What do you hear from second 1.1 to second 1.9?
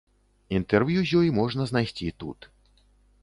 ёй можна